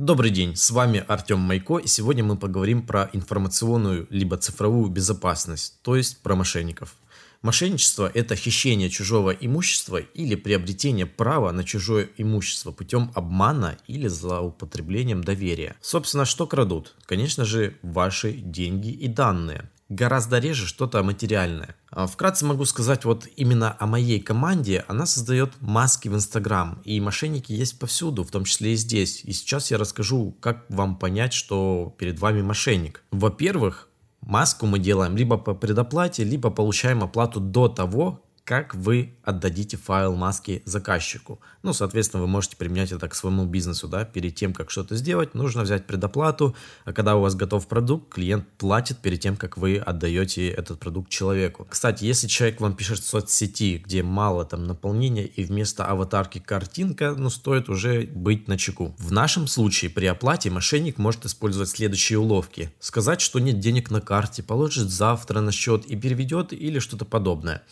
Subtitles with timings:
[0.00, 5.74] Добрый день, с вами Артем Майко, и сегодня мы поговорим про информационную либо цифровую безопасность,
[5.82, 6.94] то есть про мошенников.
[7.42, 15.22] Мошенничество– это хищение чужого имущества или приобретение права на чужое имущество путем обмана или злоупотреблением
[15.22, 15.76] доверия.
[15.82, 16.96] Собственно, что крадут?
[17.04, 21.76] Конечно же, ваши деньги и данные гораздо реже что-то материальное.
[21.90, 24.84] А, вкратце могу сказать вот именно о моей команде.
[24.88, 29.22] Она создает маски в Инстаграм, и мошенники есть повсюду, в том числе и здесь.
[29.24, 33.02] И сейчас я расскажу, как вам понять, что перед вами мошенник.
[33.10, 33.88] Во-первых,
[34.22, 40.16] маску мы делаем либо по предоплате, либо получаем оплату до того, как вы отдадите файл
[40.16, 41.38] маски заказчику.
[41.62, 45.34] Ну, соответственно, вы можете применять это к своему бизнесу, да, перед тем, как что-то сделать,
[45.34, 49.76] нужно взять предоплату, а когда у вас готов продукт, клиент платит перед тем, как вы
[49.76, 51.64] отдаете этот продукт человеку.
[51.70, 57.14] Кстати, если человек вам пишет в соцсети, где мало там наполнения и вместо аватарки картинка,
[57.16, 58.96] ну, стоит уже быть на чеку.
[58.98, 62.74] В нашем случае при оплате мошенник может использовать следующие уловки.
[62.80, 67.62] Сказать, что нет денег на карте, положит завтра на счет и переведет или что-то подобное.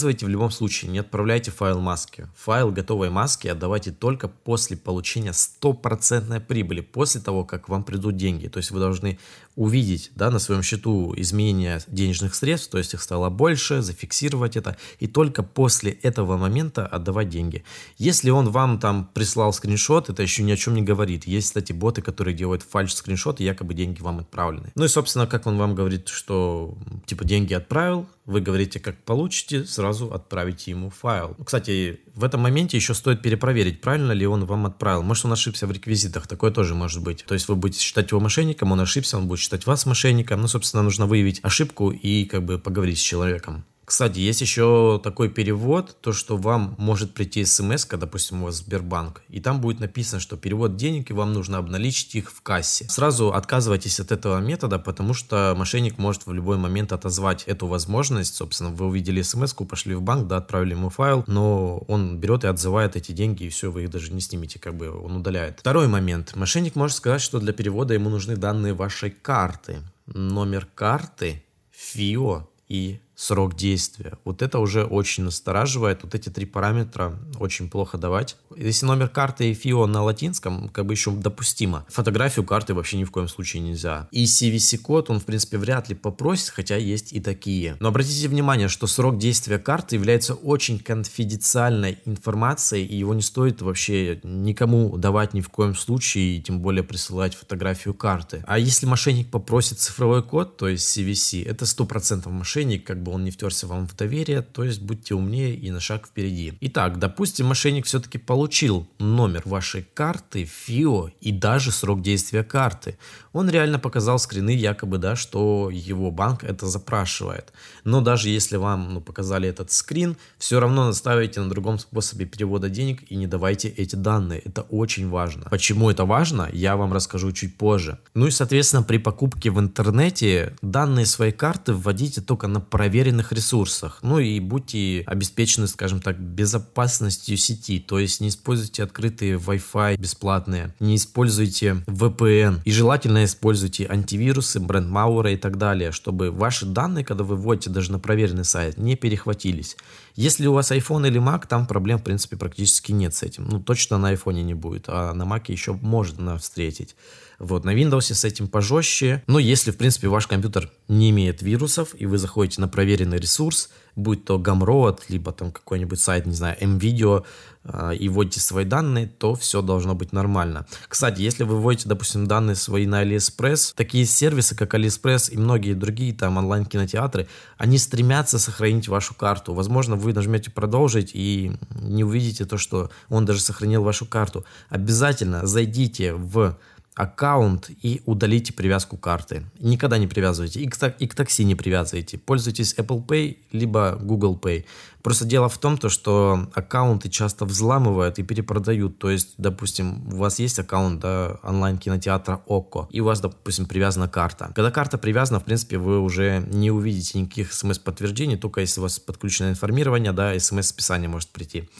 [0.00, 2.26] Отказывайте в любом случае, не отправляйте файл маски.
[2.34, 8.48] Файл готовой маски отдавайте только после получения стопроцентной прибыли, после того, как вам придут деньги.
[8.48, 9.18] То есть вы должны
[9.56, 14.78] увидеть да, на своем счету изменения денежных средств, то есть их стало больше, зафиксировать это,
[15.00, 17.62] и только после этого момента отдавать деньги.
[17.98, 21.26] Если он вам там прислал скриншот, это еще ни о чем не говорит.
[21.26, 24.72] Есть, кстати, боты, которые делают фальш скриншот, и якобы деньги вам отправлены.
[24.74, 29.64] Ну и, собственно, как он вам говорит, что типа деньги отправил, вы говорите, как получите,
[29.64, 31.36] сразу отправите ему файл.
[31.44, 35.02] Кстати, в этом моменте еще стоит перепроверить, правильно ли он вам отправил.
[35.02, 37.24] Может, он ошибся в реквизитах, такое тоже может быть.
[37.26, 40.40] То есть вы будете считать его мошенником, он ошибся, он будет считать вас мошенником.
[40.40, 43.64] Ну, собственно, нужно выявить ошибку и как бы поговорить с человеком.
[43.90, 49.22] Кстати, есть еще такой перевод, то, что вам может прийти смс, допустим, у вас Сбербанк,
[49.28, 52.88] и там будет написано, что перевод денег, и вам нужно обналичить их в кассе.
[52.88, 58.36] Сразу отказывайтесь от этого метода, потому что мошенник может в любой момент отозвать эту возможность.
[58.36, 62.46] Собственно, вы увидели смс пошли в банк, да, отправили ему файл, но он берет и
[62.46, 65.58] отзывает эти деньги, и все, вы их даже не снимете, как бы он удаляет.
[65.58, 66.36] Второй момент.
[66.36, 69.78] Мошенник может сказать, что для перевода ему нужны данные вашей карты.
[70.06, 71.42] Номер карты,
[71.72, 74.14] ФИО и срок действия.
[74.24, 76.02] Вот это уже очень настораживает.
[76.02, 78.36] Вот эти три параметра очень плохо давать.
[78.56, 81.84] Если номер карты и ФИО на латинском, как бы еще допустимо.
[81.90, 84.08] Фотографию карты вообще ни в коем случае нельзя.
[84.10, 87.76] И CVC-код он, в принципе, вряд ли попросит, хотя есть и такие.
[87.78, 93.60] Но обратите внимание, что срок действия карты является очень конфиденциальной информацией, и его не стоит
[93.60, 98.42] вообще никому давать ни в коем случае, и тем более присылать фотографию карты.
[98.46, 103.14] А если мошенник попросит цифровой код, то есть CVC, это 100% мошенник, как бы чтобы
[103.14, 106.52] он не втерся вам в доверие, то есть будьте умнее и на шаг впереди.
[106.60, 112.96] Итак, допустим, мошенник все-таки получил номер вашей карты, ФИО и даже срок действия карты.
[113.32, 117.52] Он реально показал скрины якобы, да, что его банк это запрашивает.
[117.84, 122.68] Но даже если вам ну, показали этот скрин, все равно наставите на другом способе перевода
[122.68, 124.40] денег и не давайте эти данные.
[124.44, 125.46] Это очень важно.
[125.50, 127.98] Почему это важно, я вам расскажу чуть позже.
[128.14, 133.32] Ну и, соответственно, при покупке в интернете данные своей карты вводите только на проверку проверенных
[133.32, 133.98] ресурсах.
[134.02, 137.80] Ну и будьте обеспечены, скажем так, безопасностью сети.
[137.80, 142.60] То есть не используйте открытые Wi-Fi бесплатные, не используйте VPN.
[142.66, 147.70] И желательно используйте антивирусы, бренд Mauer и так далее, чтобы ваши данные, когда вы вводите
[147.70, 149.76] даже на проверенный сайт, не перехватились.
[150.20, 153.46] Если у вас iPhone или Mac, там проблем, в принципе, практически нет с этим.
[153.50, 156.94] Ну, точно на iPhone не будет, а на Mac еще можно встретить.
[157.38, 159.22] Вот, на Windows с этим пожестче.
[159.26, 163.70] Но если, в принципе, ваш компьютер не имеет вирусов, и вы заходите на проверенный ресурс,
[163.96, 167.24] будь то Gumroad, либо там какой-нибудь сайт, не знаю, MVideo,
[167.64, 170.66] э, и вводите свои данные, то все должно быть нормально.
[170.88, 175.74] Кстати, если вы вводите, допустим, данные свои на AliExpress, такие сервисы, как AliExpress и многие
[175.74, 177.26] другие там онлайн-кинотеатры,
[177.58, 179.54] они стремятся сохранить вашу карту.
[179.54, 184.44] Возможно, вы нажмете продолжить и не увидите то, что он даже сохранил вашу карту.
[184.68, 186.56] Обязательно зайдите в
[187.00, 189.46] аккаунт и удалите привязку карты.
[189.58, 190.60] Никогда не привязывайте.
[190.60, 192.18] И к, и к такси не привязывайте.
[192.18, 194.66] Пользуйтесь Apple Pay либо Google Pay.
[195.02, 198.98] Просто дело в том, то, что аккаунты часто взламывают и перепродают.
[198.98, 204.06] То есть, допустим, у вас есть аккаунт да, онлайн-кинотеатра ОККО, и у вас, допустим, привязана
[204.06, 204.52] карта.
[204.54, 208.98] Когда карта привязана, в принципе, вы уже не увидите никаких смс-подтверждений, только если у вас
[208.98, 211.70] подключено информирование, да, смс-списание может прийти.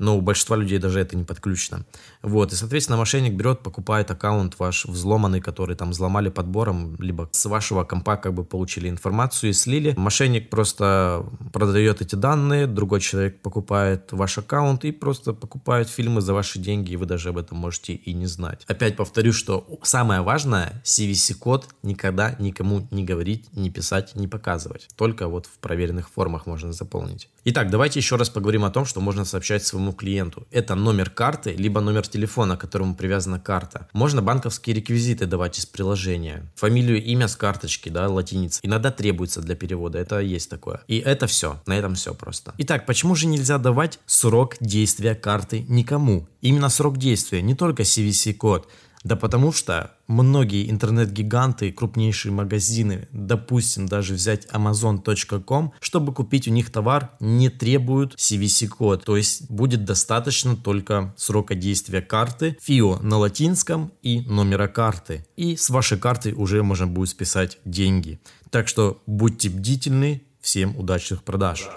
[0.00, 1.84] Но у большинства людей даже это не подключено.
[2.22, 7.44] Вот, и, соответственно, мошенник берет, покупает аккаунт ваш взломанный, который там взломали подбором, либо с
[7.44, 9.94] вашего компа как бы получили информацию и слили.
[9.96, 16.34] Мошенник просто продает эти данные, другой человек покупает ваш аккаунт и просто покупает фильмы за
[16.34, 18.64] ваши деньги, и вы даже об этом можете и не знать.
[18.66, 24.88] Опять повторю, что самое важное, CVC-код никогда никому не говорить, не писать, не показывать.
[24.96, 27.28] Только вот в проверенных формах можно заполнить.
[27.44, 30.46] Итак, давайте еще раз поговорим о том, что можно сообщать своему клиенту.
[30.50, 33.88] Это номер карты, либо номер телефона, к которому привязана карта.
[33.92, 36.50] Можно банковские реквизиты давать из приложения.
[36.56, 38.60] Фамилию, имя с карточки, да, латиница.
[38.62, 40.80] Иногда требуется для перевода, это есть такое.
[40.88, 42.54] И это все, на этом все просто.
[42.58, 46.28] Итак, почему же нельзя давать срок действия карты никому?
[46.40, 48.68] Именно срок действия, не только CVC-код.
[49.02, 56.70] Да потому что многие интернет-гиганты, крупнейшие магазины, допустим, даже взять amazon.com, чтобы купить у них
[56.70, 59.04] товар, не требуют CVC-код.
[59.04, 65.26] То есть будет достаточно только срока действия карты, FIO на латинском и номера карты.
[65.36, 68.20] И с вашей карты уже можно будет списать деньги.
[68.50, 71.68] Так что будьте бдительны, всем удачных продаж.